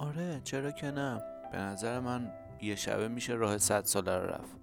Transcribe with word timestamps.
آره 0.00 0.40
چرا 0.44 0.70
که 0.70 0.90
نه. 0.90 1.22
به 1.52 1.58
نظر 1.58 2.00
من 2.00 2.32
یه 2.60 2.74
شبه 2.74 3.08
میشه 3.08 3.32
راه 3.32 3.58
صد 3.58 3.84
ساله 3.84 4.18
رو 4.18 4.26
رفت. 4.26 4.56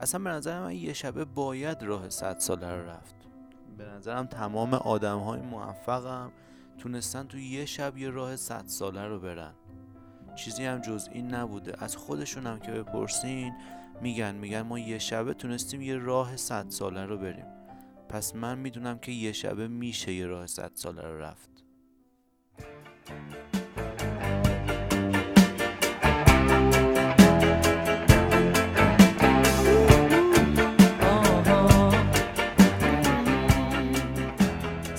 اصلا 0.00 0.24
به 0.24 0.30
نظر 0.30 0.60
من 0.60 0.76
یه 0.76 0.92
شبه 0.92 1.24
باید 1.24 1.82
راه 1.82 2.08
صد 2.08 2.38
ساله 2.38 2.70
رو 2.70 2.88
رفت. 2.88 3.14
به 3.78 3.84
نظرم 3.84 4.26
تمام 4.26 4.74
آدم 4.74 5.18
های 5.18 5.40
موفقم 5.40 6.32
تونستن 6.78 7.26
تو 7.26 7.38
یه 7.38 7.66
شب 7.66 7.98
یه 7.98 8.10
راه 8.10 8.36
صد 8.36 8.66
ساله 8.66 9.06
رو 9.06 9.20
برن. 9.20 9.52
چیزی 10.36 10.64
هم 10.64 10.80
جز 10.80 11.08
این 11.12 11.34
نبوده. 11.34 11.84
از 11.84 11.96
خودشون 11.96 12.46
هم 12.46 12.60
که 12.60 12.72
بپرسین 12.72 13.54
میگن 14.02 14.34
میگن 14.34 14.62
ما 14.62 14.78
یه 14.78 14.98
شبه 14.98 15.34
تونستیم 15.34 15.82
یه 15.82 15.96
راه 15.96 16.36
صد 16.36 16.68
ساله 16.68 17.06
رو 17.06 17.18
بریم. 17.18 17.46
پس 18.08 18.34
من 18.34 18.58
می‌دونم 18.58 18.98
که 18.98 19.12
یه 19.12 19.32
شبه 19.32 19.68
میشه 19.68 20.12
یه 20.12 20.26
راه 20.26 20.46
صد 20.46 20.70
ساله 20.74 21.02
رو 21.02 21.20
رفت. 21.22 21.65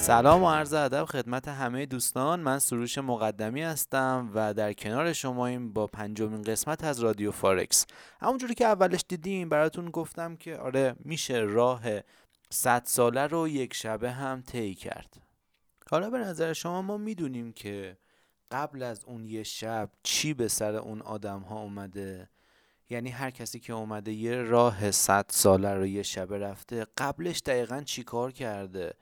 سلام 0.07 0.43
و 0.43 0.49
عرض 0.49 0.73
ادب 0.73 1.05
خدمت 1.05 1.47
همه 1.47 1.85
دوستان. 1.85 2.39
من 2.39 2.59
سروش 2.59 2.97
مقدمی 2.97 3.61
هستم 3.61 4.31
و 4.33 4.53
در 4.53 4.73
کنار 4.73 5.13
شما 5.13 5.47
این 5.47 5.73
با 5.73 5.88
پنجمین 5.88 6.41
قسمت 6.41 6.83
از 6.83 6.99
رادیو 6.99 7.31
فارکس. 7.31 7.85
همونجوری 8.21 8.55
که 8.55 8.66
اولش 8.66 9.05
دیدیم 9.07 9.49
براتون 9.49 9.89
گفتم 9.89 10.35
که 10.35 10.57
آره 10.57 10.95
میشه 10.99 11.38
راه 11.38 11.81
100 12.49 12.81
ساله 12.85 13.27
رو 13.27 13.47
یک 13.47 13.73
شبه 13.73 14.11
هم 14.11 14.41
طی 14.41 14.75
کرد. 14.75 15.13
حالا 15.91 16.09
به 16.09 16.17
نظر 16.17 16.53
شما 16.53 16.81
ما 16.81 16.97
می‌دونیم 16.97 17.53
که 17.53 17.97
قبل 18.52 18.83
از 18.83 19.03
اون 19.05 19.25
یه 19.25 19.44
شب 19.44 19.89
چی 20.03 20.33
به 20.33 20.47
سر 20.47 20.75
اون 20.75 21.02
آدم 21.02 21.39
ها 21.39 21.59
اومده؟ 21.59 22.30
یعنی 22.89 23.09
هر 23.09 23.30
کسی 23.30 23.59
که 23.59 23.73
اومده 23.73 24.11
یه 24.11 24.35
راه 24.35 24.91
100 24.91 25.25
ساله 25.30 25.73
رو 25.73 25.85
یه 25.85 26.03
شبه 26.03 26.38
رفته 26.38 26.88
قبلش 26.97 27.39
دقیقا 27.45 27.81
چی 27.81 28.03
کار 28.03 28.31
کرده؟ 28.31 28.94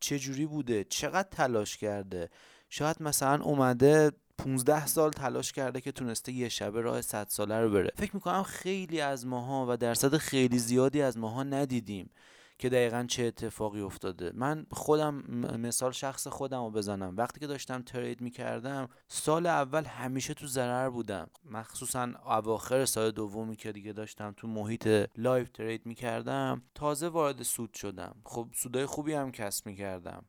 چه 0.00 0.18
جوری 0.18 0.46
بوده؟ 0.46 0.84
چقدر 0.84 1.28
تلاش 1.30 1.76
کرده؟ 1.76 2.30
شاید 2.70 3.02
مثلا 3.02 3.42
اومده 3.42 4.12
15 4.38 4.86
سال 4.86 5.10
تلاش 5.10 5.52
کرده 5.52 5.80
که 5.80 5.92
تونسته 5.92 6.32
یه 6.32 6.48
شبه 6.48 6.80
راه 6.80 7.02
100 7.02 7.26
ساله 7.28 7.60
رو 7.60 7.70
بره. 7.70 7.90
فکر 7.96 8.14
می‌کنم 8.14 8.42
خیلی 8.42 9.00
از 9.00 9.26
ماها 9.26 9.66
و 9.68 9.76
درصد 9.76 10.16
خیلی 10.16 10.58
زیادی 10.58 11.02
از 11.02 11.18
ماها 11.18 11.42
ندیدیم. 11.42 12.10
که 12.58 12.68
دقیقا 12.68 13.04
چه 13.08 13.22
اتفاقی 13.22 13.80
افتاده. 13.80 14.32
من 14.34 14.66
خودم 14.70 15.14
مثال 15.60 15.92
شخص 15.92 16.28
خودم 16.28 16.64
رو 16.64 16.70
بزنم. 16.70 17.14
وقتی 17.16 17.40
که 17.40 17.46
داشتم 17.46 17.82
trade 17.82 18.20
می‌کردم 18.20 18.88
سال 19.08 19.46
اول 19.46 19.84
همیشه 19.84 20.34
تو 20.34 20.46
ضرر 20.46 20.90
بودم. 20.90 21.30
مخصوصا 21.50 22.12
اواخر 22.26 22.84
سال 22.84 23.10
دومی 23.10 23.56
که 23.56 23.72
دیگه 23.72 23.92
داشتم 23.92 24.34
تو 24.36 24.48
محیط 24.48 25.08
live 25.16 25.48
trade 25.48 25.86
می‌کردم 25.86 26.62
تازه 26.74 27.08
وارد 27.08 27.42
سود 27.42 27.74
شدم. 27.74 28.16
خب 28.24 28.48
سودای 28.54 28.86
خوبی 28.86 29.12
هم 29.12 29.32
کسب 29.32 29.66
می‌کردم. 29.66 30.24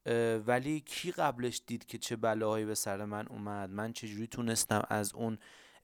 ولی 0.47 0.79
کی 0.79 1.11
قبلش 1.11 1.61
دید 1.67 1.85
که 1.85 1.97
چه 1.97 2.15
بلاهایی 2.15 2.65
به 2.65 2.75
سر 2.75 3.05
من 3.05 3.27
اومد؟ 3.27 3.69
من 3.69 3.93
چجوری 3.93 4.27
تونستم 4.27 4.83
از 4.89 5.13
اون 5.13 5.37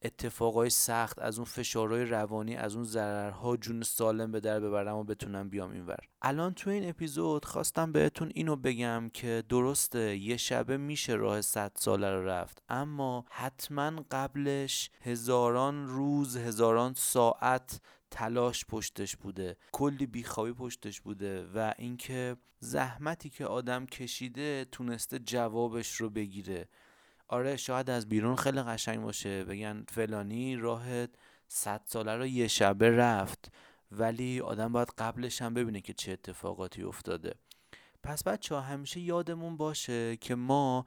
اتفاقای 0.04 0.70
سخت 0.70 1.20
از 1.20 1.38
اون 1.38 1.46
فشارهای 1.46 2.06
روانی 2.06 2.56
از 2.56 2.76
اون 2.76 2.84
ضررها 2.84 3.58
جون 3.58 3.82
سالم 3.82 4.32
به 4.32 4.40
در 4.40 4.60
ببرم 4.60 4.96
و 4.96 5.04
بتونم 5.04 5.50
بیام 5.50 5.72
اینور 5.72 5.98
الان 6.22 6.54
تو 6.54 6.70
این 6.70 6.90
اپیزود 6.90 7.46
خواستم 7.46 7.92
بهتون 7.92 8.32
اینو 8.36 8.56
بگم 8.56 9.10
که 9.14 9.44
درسته 9.50 10.18
یه 10.18 10.38
شبه 10.38 10.78
میشه 10.78 11.14
راه 11.14 11.42
صد 11.42 11.72
ساله 11.76 12.12
رو 12.12 12.28
رفت 12.28 12.64
اما 12.70 13.26
حتما 13.30 14.06
قبلش 14.12 14.90
هزاران 15.02 15.88
روز 15.88 16.38
هزاران 16.38 16.94
ساعت 16.94 17.82
تلاش 18.12 18.66
پشتش 18.66 19.16
بوده 19.16 19.58
کلی 19.72 20.06
بیخوابی 20.06 20.54
پشتش 20.54 21.02
بوده 21.02 21.46
و 21.56 21.74
اینکه 21.78 22.38
زحمتی 22.60 23.30
که 23.30 23.46
آدم 23.46 23.86
کشیده 23.86 24.66
تونسته 24.72 25.20
جوابش 25.20 25.96
رو 25.96 26.10
بگیره. 26.10 26.68
آره 27.28 27.56
شاید 27.56 27.90
از 27.90 28.10
بیرون 28.10 28.36
خیلی 28.36 28.62
قشنگ 28.62 29.02
باشه. 29.02 29.44
بگن 29.44 29.84
فلانی 29.90 30.56
راه 30.56 31.08
صد 31.48 31.82
ساله 31.86 32.16
رو 32.16 32.26
یه 32.26 32.48
شبه 32.48 32.90
رفت. 32.90 33.52
ولی 33.92 34.40
آدم 34.42 34.72
باید 34.72 34.94
قبلش 34.98 35.42
هم 35.42 35.54
ببینه 35.54 35.82
که 35.82 35.94
چه 35.94 36.12
اتفاقاتی 36.12 36.84
افتاده. 36.84 37.34
پس 38.04 38.24
بچه 38.24 38.56
ها 38.56 38.62
همیشه 38.62 39.00
یادمون 39.00 39.58
باشه 39.58 40.18
که 40.18 40.36
ما 40.36 40.86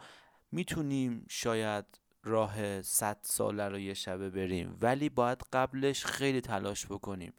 می‌تونیم 0.52 1.26
شاید 1.28 1.84
راه 2.24 2.82
صد 2.82 3.18
ساله 3.22 3.68
رو 3.68 3.78
یه 3.78 3.94
شبه 3.94 4.30
بریم. 4.30 4.78
ولی 4.80 5.08
باید 5.08 5.42
قبلش 5.52 6.04
خیلی 6.04 6.40
تلاش 6.40 6.86
بکنیم. 6.86 7.32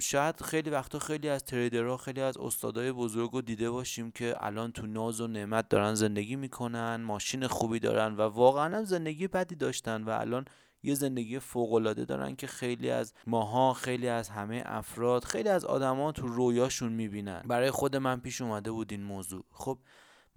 شاید 0.00 0.42
خیلی 0.42 0.70
وقتا 0.70 0.98
خیلی 0.98 1.28
از 1.28 1.44
تریدرها 1.44 1.96
خیلی 1.96 2.20
از 2.20 2.36
استادای 2.36 2.92
بزرگ 2.92 3.30
رو 3.30 3.42
دیده 3.42 3.70
باشیم 3.70 4.10
که 4.10 4.34
الان 4.40 4.72
تو 4.72 4.86
ناز 4.86 5.20
و 5.20 5.26
نعمت 5.26 5.68
دارن 5.68 5.94
زندگی 5.94 6.36
می‌کنن 6.36 6.96
ماشین 6.96 7.46
خوبی 7.46 7.78
دارن 7.78 8.14
و 8.14 8.20
واقعا 8.20 8.76
هم 8.76 8.84
زندگی 8.84 9.28
بدی 9.28 9.54
داشتن 9.54 10.02
و 10.02 10.10
الان 10.10 10.44
یه 10.82 10.94
زندگی 10.94 11.38
فوقالعاده 11.38 12.04
دارن 12.04 12.36
که 12.36 12.46
خیلی 12.46 12.90
از 12.90 13.14
ماها 13.26 13.72
خیلی 13.72 14.08
از 14.08 14.28
همه 14.28 14.62
افراد 14.66 15.24
خیلی 15.24 15.48
از 15.48 15.64
آدما 15.64 16.12
تو 16.12 16.26
رویاشون 16.26 16.92
می‌بینن. 16.92 17.42
برای 17.48 17.70
خود 17.70 17.96
من 17.96 18.20
پیش 18.20 18.40
اومده 18.40 18.70
بود 18.70 18.92
این 18.92 19.02
موضوع. 19.02 19.44
خب 19.50 19.78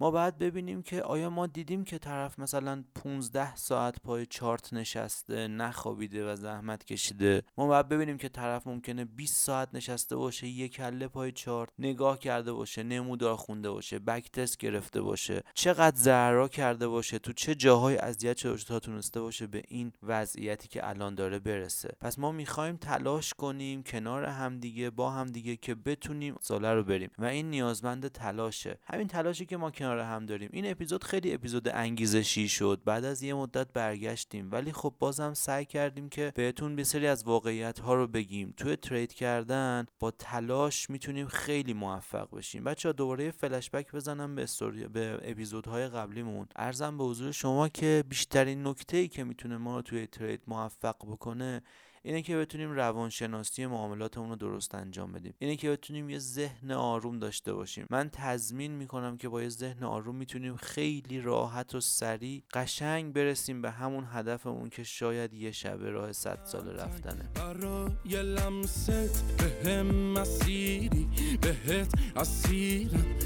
ما 0.00 0.10
باید 0.10 0.38
ببینیم 0.38 0.82
که 0.82 1.02
آیا 1.02 1.30
ما 1.30 1.46
دیدیم 1.46 1.84
که 1.84 1.98
طرف 1.98 2.38
مثلا 2.38 2.84
15 2.94 3.56
ساعت 3.56 4.02
پای 4.02 4.26
چارت 4.26 4.72
نشسته 4.72 5.48
نخوابیده 5.48 6.32
و 6.32 6.36
زحمت 6.36 6.84
کشیده. 6.84 7.42
ما 7.58 7.66
باید 7.66 7.88
ببینیم 7.88 8.18
که 8.18 8.28
طرف 8.28 8.66
ممکنه 8.66 9.04
20 9.04 9.44
ساعت 9.44 9.68
نشسته 9.74 10.16
باشه 10.16 10.46
یک 10.46 10.72
کله 10.72 11.08
پای 11.08 11.32
چارت 11.32 11.70
نگاه 11.78 12.18
کرده 12.18 12.52
باشه 12.52 12.82
نمودار 12.82 13.36
خونده 13.36 13.70
باشه 13.70 13.98
بک 13.98 14.32
تست 14.32 14.58
گرفته 14.58 15.00
باشه. 15.00 15.42
چقدر 15.54 15.96
ضررا 15.96 16.48
کرده 16.48 16.88
باشه 16.88 17.18
تو 17.18 17.32
چه 17.32 17.54
جاهای 17.54 17.96
اذیت 17.96 18.36
شده 18.36 18.56
تا 18.56 18.80
تونسته 18.80 19.20
باشه 19.20 19.46
به 19.46 19.62
این 19.68 19.92
وضعیتی 20.02 20.68
که 20.68 20.88
الان 20.88 21.14
داره 21.14 21.38
برسه. 21.38 21.96
پس 22.00 22.18
ما 22.18 22.32
می‌خوایم 22.32 22.76
تلاش 22.76 23.34
کنیم 23.34 23.82
کنار 23.82 24.24
همدیگه 24.24 24.90
با 24.90 25.10
همدیگه 25.10 25.56
که 25.56 25.74
بتونیم 25.74 26.36
ساله 26.40 26.74
رو 26.74 26.84
بریم. 26.84 27.10
و 27.18 27.24
این 27.24 27.50
نیازمند 27.50 28.08
تلاشه. 28.08 28.78
همین 28.84 29.08
تلاشی 29.08 29.46
که 29.46 29.56
ما 29.56 29.70
کنار 29.70 29.89
کنار 29.90 30.04
هم 30.04 30.26
داریم. 30.26 30.50
این 30.52 30.70
اپیزود 30.70 31.04
خیلی 31.04 31.34
اپیزود 31.34 31.68
انگیزشی 31.68 32.48
شد. 32.48 32.80
بعد 32.84 33.04
از 33.04 33.22
یه 33.22 33.34
مدت 33.34 33.72
برگشتیم. 33.72 34.52
ولی 34.52 34.72
خب 34.72 34.94
بازم 34.98 35.34
سعی 35.34 35.64
کردیم 35.64 36.08
که 36.08 36.32
بهتون 36.34 36.76
به 36.76 36.84
سری 36.84 37.06
از 37.06 37.24
واقعیت 37.24 37.78
ها 37.78 37.94
رو 37.94 38.06
بگیم. 38.06 38.54
توی 38.56 38.76
ترید 38.76 39.12
کردن 39.12 39.86
با 40.00 40.10
تلاش 40.10 40.90
می‌تونیم 40.90 41.26
خیلی 41.26 41.72
موفق 41.72 42.36
بشیم. 42.36 42.64
بچه 42.64 42.88
ها 42.88 42.92
دوباره 42.92 43.30
فلش 43.30 43.70
بک 43.70 43.92
بزنم 43.92 44.34
به 44.34 44.42
استوری 44.42 44.88
به 44.88 45.20
اپیزودهای 45.22 45.88
قبلیمون. 45.88 46.46
ارزم 46.56 46.98
به 46.98 47.04
حضور 47.04 47.32
شما 47.32 47.68
که 47.68 48.04
بیشترین 48.08 48.66
نکته 48.66 48.96
ای 48.96 49.08
که 49.08 49.24
می‌تونه 49.24 49.56
ما 49.56 49.76
رو 49.76 49.82
توی 49.82 50.06
ترید 50.06 50.40
موفق 50.46 50.96
بکنه 51.06 51.62
اینه 52.02 52.22
که 52.22 52.36
بتونیم 52.36 52.70
روانشناسی 52.70 53.66
معاملاتمون 53.66 54.28
رو 54.28 54.36
درست 54.36 54.74
انجام 54.74 55.12
بدیم. 55.12 55.34
اینه 55.38 55.56
که 55.56 55.70
بتونیم 55.70 56.10
یه 56.10 56.18
ذهن 56.18 56.70
آروم 56.70 57.18
داشته 57.18 57.52
باشیم. 57.52 57.86
من 57.90 58.10
تضمین 58.12 58.72
می‌کنم 58.72 59.16
که 59.16 59.28
با 59.28 59.42
یه 59.42 59.48
ذهن 59.48 59.84
آروم 59.84 60.16
می‌تونیم 60.16 60.56
خیلی 60.56 61.20
راحت 61.20 61.74
و 61.74 61.80
سریع 61.80 62.42
قشنگ 62.52 63.12
برسیم 63.12 63.62
به 63.62 63.70
همون 63.70 64.06
هدفمون 64.12 64.68
که 64.68 64.82
شاید 64.82 65.34
یه 65.34 65.52
شبه 65.52 65.90
راه 65.90 66.12
صد 66.12 66.38
سال 66.44 66.68
رفتنه. 66.68 67.28
برای 67.34 67.90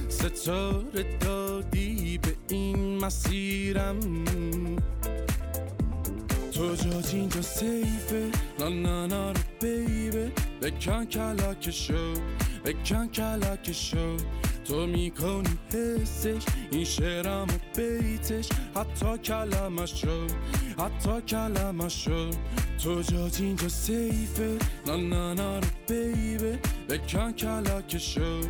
ستاره 0.08 1.18
دادی 1.18 2.18
به 2.18 2.36
این 2.48 2.98
مسیرم. 2.98 4.00
تو 6.54 6.74
جات 6.76 7.14
اینجا 7.14 7.42
سیفه. 7.42 8.30
نا 8.58 8.68
نا 8.68 9.06
نا 9.06 9.32
بیبه. 9.60 10.32
بکن 10.62 11.04
کلاکشو 11.04 12.14
بکن 12.64 13.08
کلاکشو 13.08 14.16
تو 14.64 14.86
می‌کنی 14.86 15.58
حسش. 15.72 16.42
این 16.70 16.84
شعرم 16.84 17.42
و 17.42 17.58
بیتش. 17.76 18.48
حتی 18.76 19.18
کلمشو 19.18 20.26
حتی 20.78 21.20
کلمشو 21.28 22.30
تو 22.82 23.02
جات 23.02 23.40
اینجا 23.40 23.68
سیفه. 23.68 24.58
نا 24.86 24.96
نا 24.96 25.34
نا 25.34 25.60
بیبه. 25.88 26.58
بکن 26.88 27.32
کلاکشو 27.32 28.40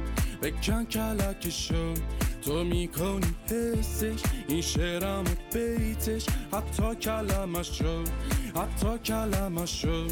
بکن 0.44 0.84
کلاکشو 0.84 1.94
تو 2.42 2.64
می‌کنی 2.64 3.34
حسش. 3.50 4.22
این 4.48 4.60
شعرم 4.60 5.24
بیتش. 5.52 6.26
حتی 6.52 6.94
کلمش 6.94 7.66
شد 7.66 8.08
حتی 8.56 8.98
کلمش 8.98 9.82
شد 9.82 10.10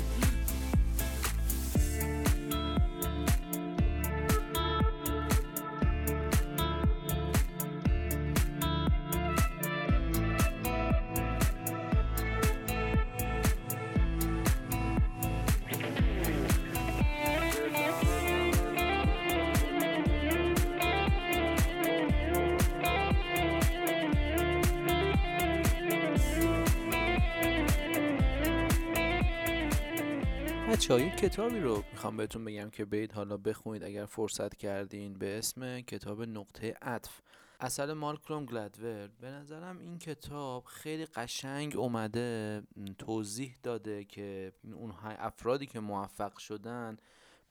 بچه 30.72 30.94
های 30.94 31.10
کتابی 31.10 31.60
رو 31.60 31.84
می‌خوام 31.92 32.16
بهتون 32.16 32.44
بگم 32.44 32.70
که 32.70 32.84
برید 32.84 33.12
حالا 33.12 33.36
بخونید 33.36 33.84
اگر 33.84 34.06
فرصت 34.06 34.56
کردین 34.56 35.14
به 35.14 35.38
اسم 35.38 35.80
کتاب 35.80 36.22
نقطه 36.22 36.74
عطف. 36.82 37.20
اصل 37.60 37.92
مالکروم 37.92 38.46
گلدور 38.46 39.08
به 39.20 39.30
نظرم 39.30 39.78
این 39.78 39.98
کتاب 39.98 40.64
خیلی 40.64 41.06
قشنگ 41.06 41.76
اومده 41.76 42.62
توضیح 42.98 43.56
داده 43.62 44.04
که 44.04 44.52
اون 44.74 44.92
افرادی 45.04 45.66
که 45.66 45.80
موفق 45.80 46.38
شدن 46.38 46.96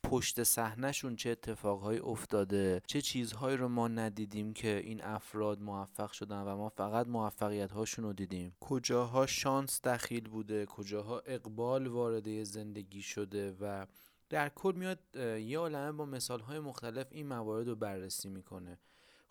پشت 0.04 0.44
صحنهشون 0.44 1.16
چه 1.16 1.30
اتفاقهایی 1.30 2.00
افتاده 2.00 2.82
چه 2.88 3.02
چیزهایی 3.02 3.58
رو 3.58 3.68
ما 3.68 3.88
ندیدیم 3.88 4.54
که 4.54 4.78
این 4.78 5.04
افراد 5.04 5.62
موفق 5.62 6.12
شدن 6.12 6.42
و 6.42 6.58
ما 6.58 6.70
فقط 6.70 7.08
موفقیت 7.08 7.72
هاشون 7.72 8.06
رو 8.06 8.14
دیدیم؟ 8.14 8.56
کجاها 8.60 9.26
شانس 9.26 9.82
دخیل 9.82 10.30
بوده 10.30 10.66
کجاها 10.66 11.20
اقبال 11.20 11.88
وارده 11.88 12.44
زندگی 12.44 13.02
شده 13.02 13.52
و 13.62 13.86
در 14.30 14.50
کل 14.50 14.74
میاد 14.76 15.00
یه 15.40 15.60
عالمه 15.60 15.92
با 15.92 16.06
مثال 16.06 16.40
های 16.40 16.60
مختلف 16.60 17.08
این 17.12 17.28
موارد 17.28 17.68
رو 17.68 17.76
بررسی 17.76 18.30
می‌کنه. 18.30 18.78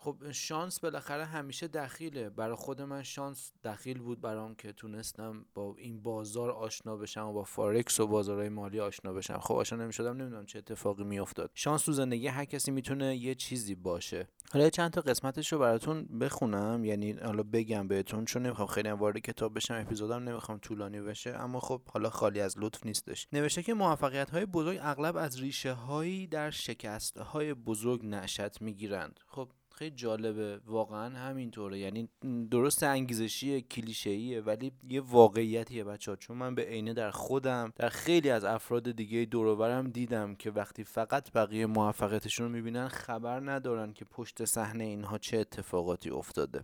خب 0.03 0.31
شانس 0.31 0.79
بالاخره 0.79 1.25
همیشه 1.25 1.67
دخیله. 1.67 2.29
برای 2.29 2.55
خود 2.55 2.81
من 2.81 3.03
شانس 3.03 3.51
دخیل 3.63 3.99
بود 3.99 4.21
برام 4.21 4.55
که 4.55 4.73
تونستم 4.73 5.45
با 5.53 5.75
این 5.77 6.01
بازار 6.03 6.51
آشنا 6.51 6.97
بشم 6.97 7.25
و 7.25 7.33
با 7.33 7.43
فارکس 7.43 7.99
و 7.99 8.07
بازارهای 8.07 8.49
مالی 8.49 8.79
آشنا 8.79 9.13
بشم. 9.13 9.39
خب 9.39 9.55
آشنا 9.55 9.83
نمی‌شدم 9.83 10.17
نمی‌دونم 10.17 10.45
چه 10.45 10.59
اتفاقی 10.59 11.03
میافتاد. 11.03 11.51
شانس 11.53 11.83
تو 11.83 11.91
زندگی 11.91 12.27
هر 12.27 12.45
کسی 12.45 12.71
می‌تونه 12.71 13.15
یه 13.15 13.35
چیزی 13.35 13.75
باشه. 13.75 14.27
حالا 14.51 14.69
چند 14.69 14.91
تا 14.91 15.01
قسمتش 15.01 15.53
رو 15.53 15.59
براتون 15.59 16.19
بخونم. 16.19 16.85
یعنی 16.85 17.11
حالا 17.11 17.43
بگم 17.43 17.87
بهتون 17.87 18.25
چون 18.25 18.41
نمی‌خوام 18.41 18.67
خیلی 18.67 18.89
وارد 18.89 19.17
کتاب 19.17 19.55
بشم 19.55 19.73
اپیزودم 19.73 20.29
نمی‌خوام 20.29 20.57
طولانی 20.57 21.01
بشه. 21.01 21.29
اما 21.29 21.59
خب 21.59 21.81
حالا 21.89 22.09
خالی 22.09 22.41
از 22.41 22.55
لطف 22.57 22.85
نیستش. 22.85 23.27
نوشته 23.33 23.63
که 23.63 23.73
موفقیت 23.73 24.29
های 24.29 24.45
بزرگ 24.45 24.79
اغلب 24.81 25.17
از 25.17 25.39
ریشه 25.39 25.73
هایی 25.73 26.27
در 26.27 26.49
شکست 26.49 27.17
های 27.17 27.53
بزرگ 27.53 28.05
نشأت 28.05 28.61
می‌گیرند. 28.61 29.19
خب 29.27 29.51
خیلی 29.81 29.95
جالبه. 29.95 30.59
واقعا 30.65 31.17
همینطوره. 31.17 31.79
یعنی 31.79 32.09
درست 32.51 32.83
انگیزشی 32.83 33.61
کلیشه‌ایه 33.61 34.41
ولی 34.41 34.71
یه 34.89 35.01
واقعیتیه 35.01 35.83
بچه 35.83 36.11
ها 36.11 36.15
چون 36.15 36.37
من 36.37 36.55
به 36.55 36.61
عینه 36.61 36.93
در 36.93 37.11
خودم 37.11 37.73
در 37.75 37.89
خیلی 37.89 38.29
از 38.29 38.43
افراد 38.43 38.91
دیگه 38.91 39.25
دوروبرم 39.25 39.89
دیدم 39.89 40.35
که 40.35 40.51
وقتی 40.51 40.83
فقط 40.83 41.31
بقیه 41.31 41.65
موفقیتشون 41.65 42.45
رو 42.45 42.51
می‌بینن 42.51 42.87
خبر 42.87 43.51
ندارن 43.51 43.93
که 43.93 44.05
پشت 44.05 44.45
صحنه 44.45 44.83
اینها 44.83 45.17
چه 45.17 45.37
اتفاقاتی 45.37 46.09
افتاده. 46.09 46.63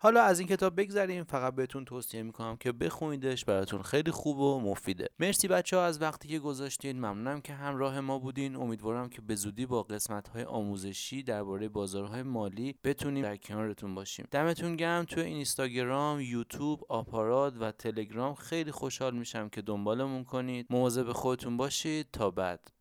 حالا 0.00 0.22
از 0.22 0.38
این 0.38 0.48
کتاب 0.48 0.80
بگذریم 0.80 1.24
فقط 1.24 1.54
بهتون 1.54 1.84
توصیه 1.84 2.22
می‌کنم 2.22 2.56
که 2.56 2.72
بخونیدش 2.72 3.44
براتون 3.44 3.82
خیلی 3.82 4.10
خوب 4.10 4.38
و 4.38 4.60
مفیده. 4.60 5.08
مرسی 5.18 5.48
بچه 5.48 5.76
ها 5.76 5.84
از 5.84 6.02
وقتی 6.02 6.28
که 6.28 6.38
گذاشتین. 6.38 6.96
ممنونم 6.96 7.40
که 7.40 7.52
همراه 7.52 8.00
ما 8.00 8.18
بودین. 8.18 8.56
امیدوارم 8.56 9.08
که 9.08 9.20
به 9.20 9.34
زودی 9.34 9.66
با 9.66 9.82
قسمت 9.82 10.28
های 10.28 10.44
آموزشی 10.44 11.22
درباره 11.22 11.68
بازارهای 11.68 12.22
مالی 12.22 12.74
بتونیم 12.84 13.22
در 13.22 13.36
کنارتون 13.36 13.94
باشیم. 13.94 14.26
دمتون 14.30 14.76
گرم. 14.76 15.04
تو 15.04 15.20
اینستاگرام 15.20 16.20
یوتیوب 16.20 16.84
آپارات 16.88 17.54
و 17.60 17.72
تلگرام 17.72 18.34
خیلی 18.34 18.70
خوشحال 18.70 19.16
میشم 19.16 19.48
که 19.48 19.62
دنبالمون 19.62 20.24
کنید. 20.24 20.66
مواظب 20.70 21.12
خودتون 21.12 21.56
باشید. 21.56 22.06
تا 22.12 22.30
بعد. 22.30 22.77